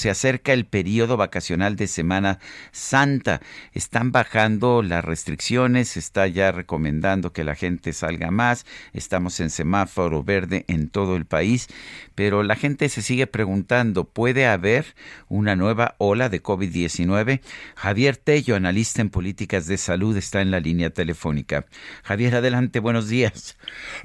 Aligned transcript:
Se 0.00 0.08
acerca 0.08 0.54
el 0.54 0.64
periodo 0.64 1.18
vacacional 1.18 1.76
de 1.76 1.86
Semana 1.86 2.38
Santa. 2.72 3.40
Están 3.74 4.12
bajando 4.12 4.82
las 4.82 5.04
restricciones, 5.04 5.88
se 5.88 5.98
está 5.98 6.26
ya 6.26 6.52
recomendando 6.52 7.34
que 7.34 7.44
la 7.44 7.54
gente 7.54 7.92
salga 7.92 8.30
más. 8.30 8.64
Estamos 8.94 9.40
en 9.40 9.50
semáforo 9.50 10.24
verde 10.24 10.64
en 10.68 10.88
todo 10.88 11.16
el 11.16 11.26
país, 11.26 11.68
pero 12.14 12.42
la 12.42 12.56
gente 12.56 12.88
se 12.88 13.02
sigue 13.02 13.26
preguntando, 13.26 14.04
¿puede 14.04 14.46
haber 14.46 14.86
una 15.28 15.54
nueva 15.54 15.96
ola 15.98 16.30
de 16.30 16.42
COVID-19? 16.42 17.42
Javier 17.76 18.16
Tello, 18.16 18.56
analista 18.56 19.02
en 19.02 19.10
políticas 19.10 19.66
de 19.66 19.76
salud, 19.76 20.16
está 20.16 20.40
en 20.40 20.50
la 20.50 20.60
línea 20.60 20.88
telefónica. 20.88 21.66
Javier, 22.04 22.36
adelante, 22.36 22.80
buenos 22.80 23.10
días. 23.10 23.58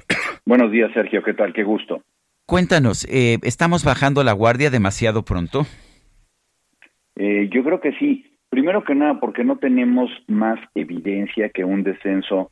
Buenos 0.44 0.70
días, 0.70 0.90
Sergio, 0.92 1.22
¿qué 1.24 1.32
tal? 1.32 1.54
Qué 1.54 1.64
gusto. 1.64 2.02
Cuéntanos, 2.44 3.06
eh, 3.10 3.38
¿estamos 3.42 3.82
bajando 3.82 4.22
la 4.22 4.32
guardia 4.32 4.70
demasiado 4.70 5.24
pronto? 5.24 5.66
Eh, 7.16 7.48
yo 7.50 7.64
creo 7.64 7.80
que 7.80 7.92
sí. 7.92 8.26
Primero 8.48 8.84
que 8.84 8.94
nada, 8.94 9.18
porque 9.18 9.44
no 9.44 9.56
tenemos 9.56 10.10
más 10.28 10.58
evidencia 10.74 11.48
que 11.48 11.64
un 11.64 11.82
descenso 11.82 12.50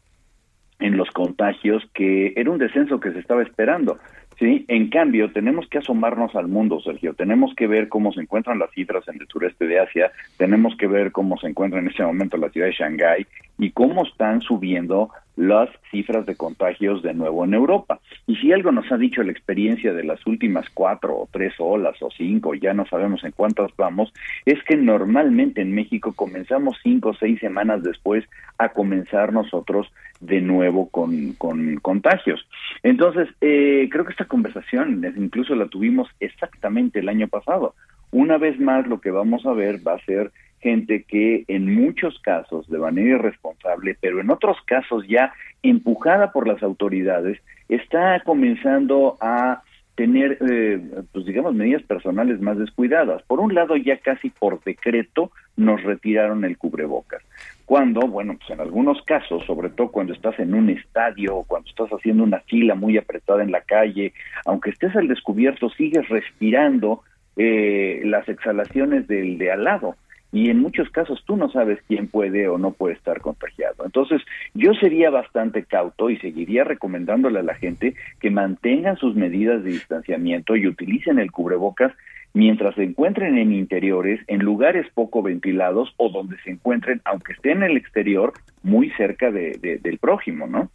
en 0.80 0.96
los 0.96 1.08
contagios, 1.10 1.82
que 1.94 2.32
era 2.36 2.50
un 2.50 2.58
descenso 2.58 3.00
que 3.00 3.12
se 3.12 3.20
estaba 3.20 3.42
esperando. 3.42 3.98
Sí, 4.38 4.64
en 4.66 4.90
cambio, 4.90 5.30
tenemos 5.30 5.68
que 5.68 5.78
asomarnos 5.78 6.34
al 6.34 6.48
mundo, 6.48 6.80
Sergio. 6.80 7.14
Tenemos 7.14 7.54
que 7.54 7.68
ver 7.68 7.88
cómo 7.88 8.12
se 8.12 8.20
encuentran 8.20 8.58
las 8.58 8.70
cifras 8.72 9.06
en 9.08 9.20
el 9.20 9.28
sureste 9.28 9.66
de 9.66 9.78
Asia, 9.78 10.10
tenemos 10.36 10.76
que 10.76 10.88
ver 10.88 11.12
cómo 11.12 11.38
se 11.38 11.46
encuentra 11.46 11.78
en 11.78 11.86
este 11.86 12.02
momento 12.02 12.36
la 12.36 12.50
ciudad 12.50 12.66
de 12.66 12.72
Shanghái 12.72 13.26
y 13.58 13.70
cómo 13.70 14.04
están 14.04 14.40
subiendo 14.40 15.10
las 15.36 15.68
cifras 15.90 16.26
de 16.26 16.36
contagios 16.36 17.02
de 17.02 17.14
nuevo 17.14 17.44
en 17.44 17.54
Europa. 17.54 18.00
Y 18.26 18.36
si 18.36 18.52
algo 18.52 18.72
nos 18.72 18.90
ha 18.92 18.96
dicho 18.96 19.22
la 19.22 19.32
experiencia 19.32 19.92
de 19.92 20.04
las 20.04 20.24
últimas 20.26 20.68
cuatro 20.70 21.14
o 21.14 21.28
tres 21.30 21.54
olas 21.58 21.96
o 22.00 22.10
cinco, 22.10 22.54
ya 22.54 22.72
no 22.72 22.86
sabemos 22.86 23.24
en 23.24 23.32
cuántas 23.32 23.74
vamos, 23.76 24.12
es 24.44 24.62
que 24.64 24.76
normalmente 24.76 25.60
en 25.60 25.74
México 25.74 26.12
comenzamos 26.14 26.78
cinco 26.82 27.10
o 27.10 27.14
seis 27.14 27.40
semanas 27.40 27.82
después 27.82 28.24
a 28.58 28.68
comenzar 28.70 29.32
nosotros 29.32 29.88
de 30.20 30.40
nuevo 30.40 30.88
con, 30.88 31.32
con 31.34 31.76
contagios. 31.76 32.46
Entonces, 32.82 33.28
eh, 33.40 33.88
creo 33.90 34.04
que 34.04 34.12
esta 34.12 34.26
conversación 34.26 35.04
incluso 35.16 35.54
la 35.54 35.66
tuvimos 35.66 36.08
exactamente 36.20 37.00
el 37.00 37.08
año 37.08 37.28
pasado. 37.28 37.74
Una 38.10 38.38
vez 38.38 38.58
más, 38.60 38.86
lo 38.86 39.00
que 39.00 39.10
vamos 39.10 39.44
a 39.44 39.52
ver 39.52 39.86
va 39.86 39.94
a 39.94 40.04
ser 40.04 40.30
gente 40.64 41.04
que 41.06 41.44
en 41.46 41.74
muchos 41.74 42.18
casos 42.20 42.66
de 42.70 42.78
manera 42.78 43.18
irresponsable, 43.18 43.96
pero 44.00 44.18
en 44.18 44.30
otros 44.30 44.56
casos 44.64 45.06
ya 45.06 45.34
empujada 45.62 46.32
por 46.32 46.48
las 46.48 46.62
autoridades, 46.62 47.38
está 47.68 48.20
comenzando 48.24 49.18
a 49.20 49.62
tener, 49.94 50.38
eh, 50.40 50.80
pues 51.12 51.26
digamos, 51.26 51.54
medidas 51.54 51.82
personales 51.82 52.40
más 52.40 52.58
descuidadas. 52.58 53.22
Por 53.24 53.40
un 53.40 53.54
lado, 53.54 53.76
ya 53.76 53.98
casi 53.98 54.30
por 54.30 54.64
decreto 54.64 55.30
nos 55.56 55.82
retiraron 55.82 56.44
el 56.46 56.56
cubrebocas. 56.56 57.22
Cuando, 57.66 58.00
bueno, 58.00 58.34
pues 58.38 58.50
en 58.50 58.60
algunos 58.60 59.02
casos, 59.02 59.44
sobre 59.44 59.68
todo 59.68 59.88
cuando 59.88 60.14
estás 60.14 60.38
en 60.38 60.54
un 60.54 60.70
estadio 60.70 61.36
o 61.36 61.44
cuando 61.44 61.68
estás 61.68 61.90
haciendo 61.90 62.24
una 62.24 62.40
fila 62.40 62.74
muy 62.74 62.96
apretada 62.96 63.42
en 63.42 63.52
la 63.52 63.60
calle, 63.60 64.14
aunque 64.46 64.70
estés 64.70 64.96
al 64.96 65.08
descubierto, 65.08 65.68
sigues 65.70 66.08
respirando 66.08 67.02
eh, 67.36 68.00
las 68.04 68.26
exhalaciones 68.28 69.06
del 69.06 69.36
de 69.36 69.52
al 69.52 69.64
lado 69.64 69.96
y 70.34 70.50
en 70.50 70.58
muchos 70.58 70.90
casos 70.90 71.22
tú 71.24 71.36
no 71.36 71.48
sabes 71.48 71.78
quién 71.86 72.08
puede 72.08 72.48
o 72.48 72.58
no 72.58 72.72
puede 72.72 72.94
estar 72.94 73.20
contagiado. 73.20 73.84
Entonces, 73.84 74.20
yo 74.52 74.74
sería 74.74 75.08
bastante 75.08 75.62
cauto 75.62 76.10
y 76.10 76.18
seguiría 76.18 76.64
recomendándole 76.64 77.38
a 77.38 77.44
la 77.44 77.54
gente 77.54 77.94
que 78.18 78.32
mantengan 78.32 78.96
sus 78.96 79.14
medidas 79.14 79.62
de 79.62 79.70
distanciamiento 79.70 80.56
y 80.56 80.66
utilicen 80.66 81.20
el 81.20 81.30
cubrebocas 81.30 81.92
mientras 82.32 82.74
se 82.74 82.82
encuentren 82.82 83.38
en 83.38 83.52
interiores, 83.52 84.20
en 84.26 84.40
lugares 84.40 84.88
poco 84.92 85.22
ventilados 85.22 85.94
o 85.98 86.08
donde 86.08 86.36
se 86.42 86.50
encuentren, 86.50 87.00
aunque 87.04 87.34
estén 87.34 87.58
en 87.58 87.70
el 87.70 87.76
exterior, 87.76 88.32
muy 88.64 88.90
cerca 88.96 89.30
de, 89.30 89.78
del 89.80 89.98
prójimo, 89.98 90.48
¿no? 90.48 90.68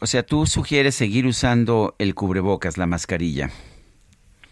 O 0.00 0.06
sea, 0.06 0.22
tú 0.22 0.46
sugieres 0.46 0.94
seguir 0.94 1.26
usando 1.26 1.94
el 1.98 2.14
cubrebocas, 2.14 2.78
la 2.78 2.86
mascarilla 2.86 3.50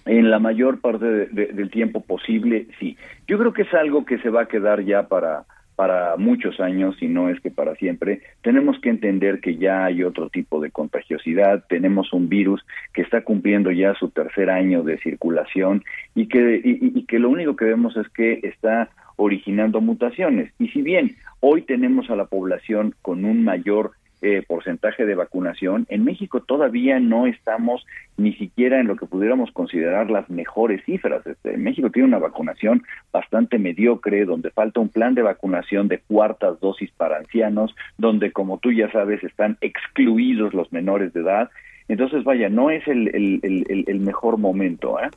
en 0.06 0.30
la 0.30 0.38
mayor 0.38 0.80
parte 0.80 1.26
del 1.26 1.70
tiempo 1.70 2.00
posible, 2.00 2.68
sí. 2.78 2.96
Yo 3.26 3.38
creo 3.38 3.52
que 3.52 3.62
es 3.62 3.74
algo 3.74 4.04
que 4.04 4.18
se 4.18 4.30
va 4.30 4.42
a 4.42 4.48
quedar 4.48 4.82
ya 4.84 5.08
para 5.08 5.44
para 5.76 6.16
muchos 6.16 6.58
años, 6.58 6.96
y 7.02 7.06
no 7.06 7.28
es 7.28 7.38
que 7.40 7.50
para 7.50 7.76
siempre, 7.76 8.22
tenemos 8.40 8.80
que 8.80 8.88
entender 8.88 9.40
que 9.40 9.56
ya 9.56 9.84
hay 9.84 10.02
otro 10.02 10.30
tipo 10.30 10.58
de 10.58 10.70
contagiosidad, 10.70 11.64
tenemos 11.68 12.14
un 12.14 12.30
virus 12.30 12.64
que 12.94 13.02
está 13.02 13.20
cumpliendo 13.20 13.70
ya 13.70 13.92
su 13.94 14.08
tercer 14.08 14.48
año 14.48 14.82
de 14.82 14.96
circulación 14.98 15.84
y 16.14 16.28
que, 16.28 16.62
y 16.64 17.04
que 17.04 17.18
lo 17.18 17.28
único 17.28 17.56
que 17.56 17.66
vemos 17.66 17.94
es 17.98 18.08
que 18.08 18.40
está 18.42 18.88
originando 19.16 19.82
mutaciones. 19.82 20.50
Y 20.58 20.68
si 20.68 20.80
bien 20.80 21.16
hoy 21.40 21.62
tenemos 21.62 22.08
a 22.08 22.16
la 22.16 22.24
población 22.24 22.94
con 23.02 23.26
un 23.26 23.44
mayor 23.44 23.92
eh, 24.22 24.42
porcentaje 24.46 25.04
de 25.04 25.14
vacunación, 25.14 25.86
en 25.88 26.04
México 26.04 26.40
todavía 26.40 26.98
no 27.00 27.26
estamos 27.26 27.84
ni 28.16 28.32
siquiera 28.34 28.80
en 28.80 28.86
lo 28.86 28.96
que 28.96 29.06
pudiéramos 29.06 29.50
considerar 29.52 30.10
las 30.10 30.30
mejores 30.30 30.82
cifras. 30.84 31.26
Este, 31.26 31.56
México 31.56 31.90
tiene 31.90 32.08
una 32.08 32.18
vacunación 32.18 32.82
bastante 33.12 33.58
mediocre, 33.58 34.24
donde 34.24 34.50
falta 34.50 34.80
un 34.80 34.88
plan 34.88 35.14
de 35.14 35.22
vacunación 35.22 35.88
de 35.88 35.98
cuartas 35.98 36.58
dosis 36.60 36.90
para 36.92 37.18
ancianos, 37.18 37.74
donde, 37.98 38.32
como 38.32 38.58
tú 38.58 38.72
ya 38.72 38.90
sabes, 38.90 39.22
están 39.22 39.58
excluidos 39.60 40.54
los 40.54 40.72
menores 40.72 41.12
de 41.12 41.20
edad. 41.20 41.50
Entonces, 41.88 42.24
vaya, 42.24 42.48
no 42.48 42.70
es 42.70 42.86
el, 42.88 43.08
el, 43.14 43.84
el 43.86 44.00
mejor 44.00 44.38
momento. 44.38 44.98
¿eh? 45.00 45.08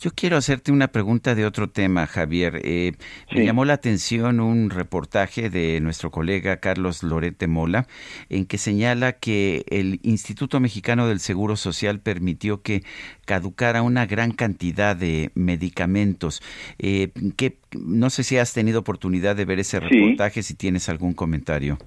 Yo 0.00 0.10
quiero 0.14 0.36
hacerte 0.36 0.72
una 0.72 0.88
pregunta 0.88 1.34
de 1.34 1.44
otro 1.44 1.68
tema, 1.68 2.06
Javier. 2.06 2.60
Eh, 2.64 2.92
Me 3.32 3.44
llamó 3.44 3.64
la 3.64 3.74
atención 3.74 4.40
un 4.40 4.70
reportaje 4.70 5.50
de 5.50 5.80
nuestro 5.80 6.10
colega 6.10 6.58
Carlos 6.58 7.02
Lorete 7.02 7.46
Mola, 7.46 7.86
en 8.28 8.46
que 8.46 8.58
señala 8.58 9.12
que 9.12 9.64
el 9.68 10.00
Instituto 10.02 10.60
Mexicano 10.60 11.06
del 11.06 11.20
Seguro 11.20 11.56
Social 11.56 12.00
permitió 12.00 12.62
que 12.62 12.82
caducara 13.26 13.82
una 13.82 14.06
gran 14.06 14.32
cantidad 14.32 14.96
de 14.96 15.30
medicamentos. 15.34 16.42
Eh, 16.78 17.10
que, 17.36 17.58
no 17.78 18.10
sé 18.10 18.24
si 18.24 18.38
has 18.38 18.52
tenido 18.52 18.80
oportunidad 18.80 19.36
de 19.36 19.44
ver 19.44 19.60
ese 19.60 19.80
reportaje, 19.80 20.42
si 20.42 20.54
tienes 20.54 20.88
algún 20.88 21.14
comentario. 21.14 21.78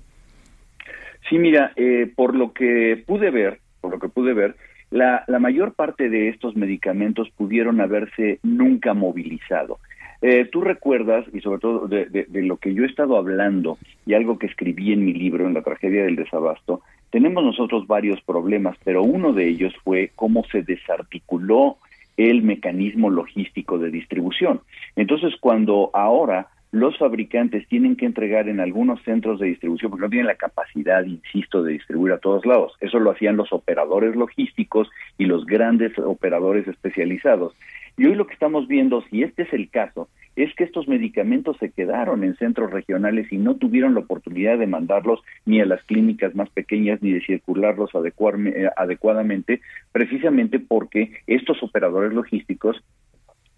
Sí, 1.30 1.38
mira, 1.38 1.72
eh, 1.76 2.12
por 2.16 2.36
lo 2.36 2.54
que 2.54 3.02
pude 3.08 3.32
ver, 3.32 3.60
por 3.84 3.92
lo 3.92 4.00
que 4.00 4.08
pude 4.08 4.34
ver, 4.34 4.56
la, 4.92 5.26
mayor 5.42 5.74
parte 5.74 6.10
de 6.10 6.30
estos 6.30 6.56
medicamentos 6.56 7.30
pudieron 7.32 7.82
haberse 7.82 8.40
nunca 8.44 8.94
movilizado. 8.94 9.80
Eh, 10.22 10.46
tú 10.50 10.62
recuerdas, 10.62 11.26
y 11.34 11.42
sobre 11.42 11.60
todo 11.60 11.90
de, 11.90 12.06
de, 12.06 12.44
lo 12.44 12.56
que 12.56 12.74
yo 12.74 12.84
he 12.84 12.88
estado 12.88 13.18
hablando 13.18 13.78
y 14.06 14.14
algo 14.14 14.40
que 14.40 14.48
escribí 14.48 14.94
en 14.94 15.04
mi 15.04 15.14
libro, 15.14 15.46
en 15.46 15.54
la 15.54 15.64
tragedia 15.64 16.06
del 16.06 16.16
desabasto, 16.16 16.80
tenemos 17.10 17.44
nosotros 17.44 17.88
varios 17.88 18.22
problemas, 18.22 18.78
pero 18.86 19.04
uno 19.04 19.34
de 19.34 19.50
ellos 19.50 19.74
fue 19.84 20.12
cómo 20.16 20.46
se 20.50 20.62
desarticuló 20.62 21.76
el 22.16 22.42
mecanismo 22.42 23.10
logístico 23.10 23.78
de 23.80 23.92
distribución. 23.92 24.62
Entonces, 24.96 25.34
cuando 25.42 25.90
ahora 25.94 26.48
los 26.74 26.98
fabricantes 26.98 27.68
tienen 27.68 27.96
que 27.96 28.08
entregar 28.08 28.50
en 28.50 28.60
algunos 28.60 29.00
centros 29.04 29.40
de 29.40 29.46
distribución 29.46 29.92
porque 29.92 30.06
no 30.06 30.10
tienen 30.10 30.26
la 30.26 30.36
capacidad, 30.36 31.06
insisto, 31.06 31.62
de 31.62 31.74
distribuir 31.74 32.14
a 32.14 32.18
todos 32.18 32.48
lados. 32.48 32.74
Eso 32.82 32.98
lo 32.98 33.12
hacían 33.12 33.38
los 33.38 33.54
operadores 33.54 34.16
logísticos 34.16 34.90
y 35.20 35.26
los 35.26 35.46
grandes 35.46 35.96
operadores 36.00 36.68
especializados. 36.68 37.54
Y 37.96 38.08
hoy 38.08 38.16
lo 38.16 38.26
que 38.26 38.34
estamos 38.34 38.68
viendo, 38.68 39.04
si 39.12 39.22
este 39.22 39.44
es 39.44 39.54
el 39.54 39.70
caso, 39.70 40.10
es 40.36 40.52
que 40.56 40.64
estos 40.64 40.88
medicamentos 40.88 41.58
se 41.60 41.70
quedaron 41.70 42.24
en 42.24 42.36
centros 42.38 42.72
regionales 42.72 43.32
y 43.32 43.38
no 43.38 43.54
tuvieron 43.54 43.94
la 43.94 44.00
oportunidad 44.00 44.58
de 44.58 44.66
mandarlos 44.66 45.22
ni 45.46 45.62
a 45.62 45.68
las 45.68 45.84
clínicas 45.84 46.34
más 46.34 46.50
pequeñas 46.50 47.04
ni 47.04 47.12
de 47.12 47.22
circularlos 47.22 47.92
eh, 47.94 48.70
adecuadamente, 48.76 49.62
precisamente 49.92 50.60
porque 50.60 51.12
estos 51.28 51.62
operadores 51.62 52.14
logísticos 52.14 52.84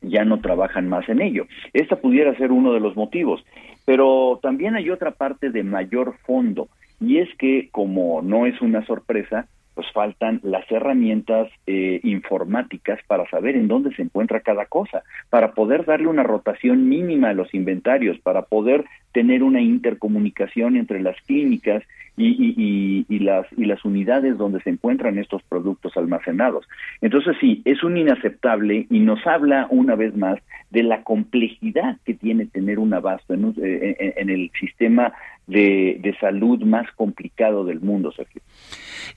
ya 0.10 0.26
no 0.26 0.40
trabajan 0.40 0.88
más 0.88 1.08
en 1.10 1.22
ello. 1.22 1.46
Esta 1.74 1.98
pudiera 1.98 2.36
ser 2.38 2.52
uno 2.52 2.74
de 2.74 2.80
los 2.80 2.96
motivos, 2.96 3.44
pero 3.86 4.40
también 4.42 4.76
hay 4.76 4.90
otra 4.90 5.12
parte 5.12 5.50
de 5.50 5.64
mayor 5.64 6.16
fondo, 6.26 6.70
y 7.00 7.18
es 7.18 7.30
que, 7.38 7.70
como 7.72 8.22
no 8.22 8.46
es 8.46 8.62
una 8.62 8.86
sorpresa, 8.86 9.48
faltan 9.96 10.42
las 10.44 10.70
herramientas 10.70 11.50
eh, 11.66 12.02
informáticas 12.04 13.00
para 13.08 13.28
saber 13.30 13.56
en 13.56 13.70
dónde 13.70 13.96
se 13.96 14.02
encuentra 14.02 14.42
cada 14.42 14.66
cosa, 14.66 15.04
para 15.30 15.54
poder 15.54 15.86
darle 15.86 16.08
una 16.08 16.24
rotación 16.24 16.90
mínima 16.90 17.30
a 17.30 17.34
los 17.34 17.54
inventarios, 17.54 18.20
para 18.20 18.42
poder 18.42 18.84
tener 19.14 19.42
una 19.42 19.62
intercomunicación 19.62 20.76
entre 20.76 21.02
las 21.02 21.16
clínicas 21.22 21.82
y, 22.18 23.20
las, 23.20 23.46
y 23.58 23.66
las 23.66 23.84
unidades 23.86 24.38
donde 24.38 24.62
se 24.62 24.70
encuentran 24.70 25.18
estos 25.18 25.42
productos 25.44 25.96
almacenados. 25.96 26.68
Entonces 27.02 27.36
sí, 27.40 27.62
es 27.64 27.82
un 27.84 27.98
inaceptable 27.98 28.88
y 28.90 29.00
nos 29.00 29.26
habla 29.26 29.68
una 29.70 29.96
vez 29.96 30.16
más 30.16 30.40
de 30.70 30.84
la 30.84 31.04
complejidad 31.04 31.98
que 32.06 32.14
tiene 32.14 32.46
tener 32.48 32.80
un 32.80 32.94
abasto 32.94 33.34
en, 33.34 33.54
eh, 33.62 34.14
el 34.18 34.52
sistema 34.60 35.14
de, 35.48 35.98
de, 36.02 36.14
salud 36.18 36.62
más 36.64 36.92
complicado 36.96 37.64
del 37.64 37.80
mundo, 37.80 38.12
Sergio. 38.12 38.42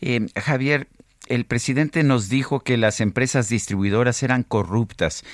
Eh, 0.01 0.27
Javier, 0.37 0.89
el 1.29 1.45
presidente 1.45 2.03
nos 2.03 2.29
dijo 2.29 2.61
que 2.61 2.77
las 2.77 3.01
empresas 3.01 3.49
distribuidoras 3.49 4.23
eran 4.23 4.43
corruptas. 4.43 5.25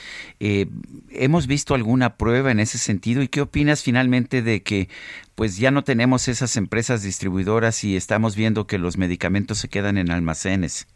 Eh, 0.41 0.67
¿Hemos 1.11 1.47
visto 1.47 1.75
alguna 1.75 2.17
prueba 2.17 2.51
en 2.51 2.61
ese 2.61 2.79
sentido? 2.79 3.23
¿Y 3.23 3.29
qué 3.29 3.41
opinas 3.41 3.83
finalmente 3.83 4.43
de 4.43 4.63
que 4.63 4.89
pues 5.35 5.57
ya 5.57 5.71
no 5.71 5.85
tenemos 5.85 6.29
esas 6.29 6.57
empresas 6.57 7.03
distribuidoras 7.03 7.85
y 7.85 7.97
estamos 7.97 8.35
viendo 8.35 8.67
que 8.67 8.79
los 8.79 8.99
medicamentos 8.99 9.59
se 9.59 9.69
quedan 9.69 9.97
en 9.97 10.11
almacenes? 10.11 10.89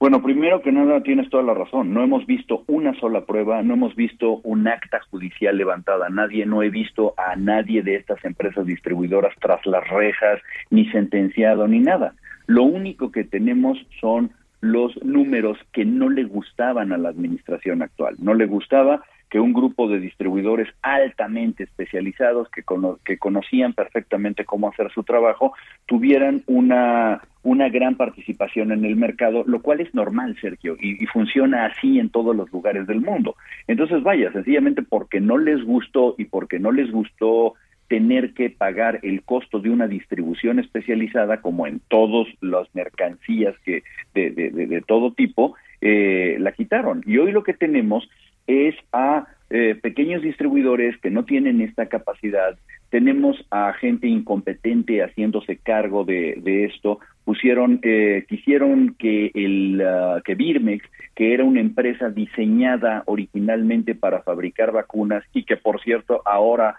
Bueno, 0.00 0.22
primero 0.22 0.62
que 0.62 0.70
nada 0.70 1.02
tienes 1.02 1.28
toda 1.28 1.42
la 1.42 1.54
razón. 1.54 1.92
No 1.92 2.04
hemos 2.04 2.24
visto 2.24 2.62
una 2.68 2.94
sola 3.00 3.26
prueba, 3.26 3.62
no 3.62 3.74
hemos 3.74 3.96
visto 3.96 4.40
un 4.44 4.68
acta 4.68 5.00
judicial 5.10 5.56
levantada. 5.56 6.08
Nadie, 6.08 6.46
no 6.46 6.62
he 6.62 6.70
visto 6.70 7.14
a 7.16 7.34
nadie 7.34 7.82
de 7.82 7.96
estas 7.96 8.24
empresas 8.24 8.64
distribuidoras 8.64 9.34
tras 9.40 9.64
las 9.66 9.88
rejas, 9.88 10.40
ni 10.70 10.88
sentenciado, 10.90 11.66
ni 11.66 11.80
nada. 11.80 12.14
Lo 12.46 12.62
único 12.62 13.10
que 13.10 13.24
tenemos 13.24 13.76
son 14.00 14.30
los 14.60 15.02
números 15.04 15.58
que 15.72 15.84
no 15.84 16.08
le 16.08 16.24
gustaban 16.24 16.92
a 16.92 16.98
la 16.98 17.10
administración 17.10 17.82
actual. 17.82 18.16
No 18.18 18.34
le 18.34 18.46
gustaba 18.46 19.02
que 19.28 19.40
un 19.40 19.52
grupo 19.52 19.88
de 19.88 20.00
distribuidores 20.00 20.68
altamente 20.82 21.64
especializados 21.64 22.48
que, 22.50 22.62
que 23.04 23.18
conocían 23.18 23.74
perfectamente 23.74 24.44
cómo 24.44 24.68
hacer 24.68 24.90
su 24.90 25.02
trabajo 25.02 25.52
tuvieran 25.86 26.42
una, 26.46 27.20
una 27.42 27.68
gran 27.68 27.96
participación 27.96 28.72
en 28.72 28.84
el 28.84 28.96
mercado, 28.96 29.44
lo 29.46 29.60
cual 29.60 29.80
es 29.80 29.94
normal, 29.94 30.36
Sergio, 30.40 30.76
y, 30.80 31.02
y, 31.02 31.06
funciona 31.06 31.66
así 31.66 31.98
en 31.98 32.08
todos 32.08 32.34
los 32.34 32.50
lugares 32.52 32.86
del 32.86 33.00
mundo. 33.00 33.36
Entonces, 33.66 34.02
vaya, 34.02 34.32
sencillamente 34.32 34.82
porque 34.82 35.20
no 35.20 35.36
les 35.36 35.62
gustó 35.62 36.14
y 36.16 36.24
porque 36.24 36.58
no 36.58 36.72
les 36.72 36.90
gustó 36.90 37.54
tener 37.88 38.34
que 38.34 38.50
pagar 38.50 39.00
el 39.02 39.22
costo 39.22 39.60
de 39.60 39.70
una 39.70 39.88
distribución 39.88 40.58
especializada, 40.58 41.40
como 41.40 41.66
en 41.66 41.80
todas 41.88 42.26
las 42.40 42.72
mercancías 42.74 43.54
que 43.64 43.82
de, 44.14 44.82
todo 44.86 45.12
tipo, 45.12 45.54
eh, 45.80 46.36
la 46.38 46.52
quitaron. 46.52 47.02
Y 47.06 47.18
hoy 47.18 47.32
lo 47.32 47.42
que 47.42 47.54
tenemos 47.54 48.08
es 48.46 48.74
a 48.92 49.26
eh, 49.50 49.74
pequeños 49.80 50.22
distribuidores 50.22 50.96
que 50.98 51.10
no 51.10 51.24
tienen 51.24 51.60
esta 51.60 51.86
capacidad, 51.86 52.58
tenemos 52.90 53.36
a 53.50 53.72
gente 53.74 54.06
incompetente 54.06 55.02
haciéndose 55.02 55.56
cargo 55.56 56.04
de, 56.04 56.38
de 56.42 56.64
esto, 56.64 57.00
pusieron, 57.24 57.80
eh, 57.82 58.24
quisieron 58.28 58.94
que 58.98 59.30
el 59.34 59.82
uh, 59.82 60.22
que 60.22 60.34
Birmex, 60.34 60.82
que 61.14 61.34
era 61.34 61.44
una 61.44 61.60
empresa 61.60 62.08
diseñada 62.08 63.02
originalmente 63.04 63.94
para 63.94 64.22
fabricar 64.22 64.72
vacunas 64.72 65.22
y 65.34 65.44
que 65.44 65.58
por 65.58 65.82
cierto 65.82 66.22
ahora 66.24 66.76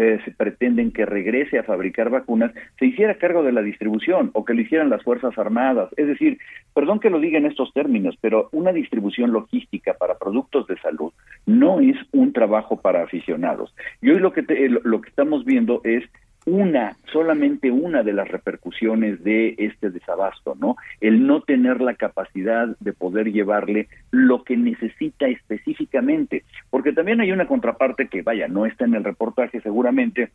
eh, 0.00 0.18
se 0.24 0.30
pretenden 0.30 0.92
que 0.92 1.04
regrese 1.04 1.58
a 1.58 1.62
fabricar 1.62 2.08
vacunas, 2.08 2.52
se 2.78 2.86
hiciera 2.86 3.18
cargo 3.18 3.42
de 3.42 3.52
la 3.52 3.60
distribución 3.60 4.30
o 4.32 4.46
que 4.46 4.54
lo 4.54 4.62
hicieran 4.62 4.88
las 4.88 5.02
Fuerzas 5.02 5.36
Armadas. 5.36 5.90
Es 5.98 6.06
decir, 6.06 6.38
perdón 6.72 7.00
que 7.00 7.10
lo 7.10 7.20
diga 7.20 7.36
en 7.36 7.44
estos 7.44 7.70
términos, 7.74 8.16
pero 8.18 8.48
una 8.52 8.72
distribución 8.72 9.30
logística 9.30 9.92
para 9.92 10.16
productos 10.16 10.66
de 10.68 10.78
salud 10.78 11.12
no 11.44 11.80
es 11.80 11.98
un 12.12 12.32
trabajo 12.32 12.80
para 12.80 13.02
aficionados. 13.02 13.74
Y 14.00 14.08
hoy 14.08 14.20
lo 14.20 14.32
que, 14.32 14.42
lo 14.82 15.02
que 15.02 15.10
estamos 15.10 15.44
viendo 15.44 15.82
es 15.84 16.02
una, 16.46 16.96
solamente 17.12 17.70
una 17.70 18.02
de 18.02 18.12
las 18.12 18.28
repercusiones 18.28 19.22
de 19.22 19.54
este 19.58 19.90
desabasto, 19.90 20.56
¿no? 20.58 20.76
El 21.00 21.26
no 21.26 21.42
tener 21.42 21.80
la 21.80 21.94
capacidad 21.94 22.68
de 22.80 22.92
poder 22.92 23.30
llevarle 23.32 23.88
lo 24.10 24.42
que 24.42 24.56
necesita 24.56 25.26
específicamente, 25.28 26.44
porque 26.70 26.92
también 26.92 27.20
hay 27.20 27.32
una 27.32 27.46
contraparte 27.46 28.08
que, 28.08 28.22
vaya, 28.22 28.48
no 28.48 28.66
está 28.66 28.84
en 28.84 28.94
el 28.94 29.04
reportaje 29.04 29.60
seguramente, 29.60 30.30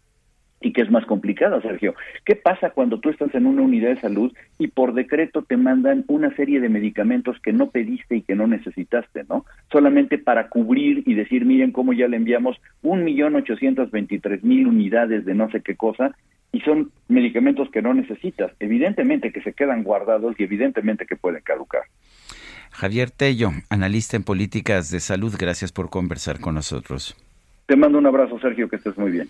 y 0.65 0.73
que 0.73 0.81
es 0.81 0.89
más 0.89 1.05
complicada, 1.05 1.61
Sergio. 1.61 1.93
¿Qué 2.25 2.35
pasa 2.35 2.71
cuando 2.71 2.99
tú 2.99 3.11
estás 3.11 3.35
en 3.35 3.45
una 3.45 3.61
unidad 3.61 3.89
de 3.89 4.01
salud 4.01 4.33
y 4.57 4.69
por 4.69 4.95
decreto 4.95 5.43
te 5.43 5.57
mandan 5.57 6.03
una 6.07 6.35
serie 6.35 6.59
de 6.59 6.69
medicamentos 6.69 7.39
que 7.39 7.53
no 7.53 7.69
pediste 7.69 8.15
y 8.15 8.21
que 8.23 8.33
no 8.33 8.47
necesitaste, 8.47 9.25
¿no? 9.29 9.45
Solamente 9.71 10.17
para 10.17 10.49
cubrir 10.49 11.03
y 11.05 11.13
decir, 11.13 11.45
miren 11.45 11.71
cómo 11.71 11.93
ya 11.93 12.07
le 12.07 12.17
enviamos 12.17 12.57
un 12.81 13.03
millón 13.03 13.35
ochocientos 13.35 13.91
veintitrés 13.91 14.43
mil 14.43 14.65
unidades 14.65 15.23
de 15.23 15.35
no 15.35 15.51
sé 15.51 15.61
qué 15.61 15.75
cosa 15.75 16.15
y 16.51 16.61
son 16.61 16.89
medicamentos 17.09 17.69
que 17.69 17.83
no 17.83 17.93
necesitas. 17.93 18.51
Evidentemente 18.59 19.31
que 19.31 19.43
se 19.43 19.53
quedan 19.53 19.83
guardados 19.83 20.33
y 20.39 20.45
evidentemente 20.45 21.05
que 21.05 21.15
pueden 21.15 21.43
caducar. 21.43 21.83
Javier 22.71 23.11
Tello, 23.11 23.51
analista 23.69 24.17
en 24.17 24.23
políticas 24.23 24.89
de 24.89 24.99
salud, 24.99 25.35
gracias 25.37 25.71
por 25.71 25.91
conversar 25.91 26.39
con 26.39 26.55
nosotros. 26.55 27.15
Te 27.67 27.75
mando 27.75 27.99
un 27.99 28.07
abrazo, 28.07 28.39
Sergio, 28.39 28.67
que 28.67 28.77
estés 28.77 28.97
muy 28.97 29.11
bien. 29.11 29.29